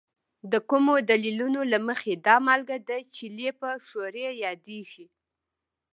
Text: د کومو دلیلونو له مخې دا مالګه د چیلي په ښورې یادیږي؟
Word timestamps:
د 0.51 0.53
کومو 0.69 0.93
دلیلونو 1.11 1.61
له 1.71 1.79
مخې 1.87 2.13
دا 2.27 2.35
مالګه 2.47 2.77
د 2.89 2.91
چیلي 3.15 3.49
په 3.59 3.69
ښورې 3.87 4.27
یادیږي؟ 4.45 5.05